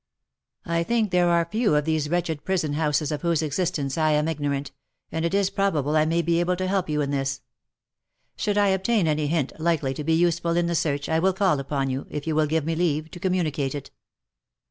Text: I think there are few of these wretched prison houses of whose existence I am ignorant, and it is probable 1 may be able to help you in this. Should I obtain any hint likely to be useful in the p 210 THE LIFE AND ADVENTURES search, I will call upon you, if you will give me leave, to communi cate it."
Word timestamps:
I 0.65 0.81
think 0.81 1.11
there 1.11 1.29
are 1.29 1.45
few 1.45 1.75
of 1.75 1.85
these 1.85 2.09
wretched 2.09 2.43
prison 2.43 2.73
houses 2.73 3.11
of 3.11 3.21
whose 3.21 3.43
existence 3.43 3.99
I 3.99 4.13
am 4.13 4.27
ignorant, 4.27 4.71
and 5.11 5.23
it 5.23 5.35
is 5.35 5.51
probable 5.51 5.93
1 5.93 6.09
may 6.09 6.23
be 6.23 6.39
able 6.39 6.55
to 6.55 6.65
help 6.65 6.89
you 6.89 7.01
in 7.01 7.11
this. 7.11 7.41
Should 8.35 8.57
I 8.57 8.69
obtain 8.69 9.07
any 9.07 9.27
hint 9.27 9.53
likely 9.59 9.93
to 9.93 10.03
be 10.03 10.13
useful 10.15 10.57
in 10.57 10.65
the 10.65 10.71
p 10.71 10.81
210 10.85 10.89
THE 10.89 10.89
LIFE 10.89 10.89
AND 10.89 10.89
ADVENTURES 10.89 11.03
search, 11.03 11.15
I 11.15 11.19
will 11.19 11.33
call 11.33 11.59
upon 11.59 11.89
you, 11.91 12.07
if 12.09 12.25
you 12.25 12.33
will 12.35 12.47
give 12.47 12.65
me 12.65 12.73
leave, 12.75 13.11
to 13.11 13.19
communi 13.19 13.53
cate 13.53 13.75
it." 13.75 13.91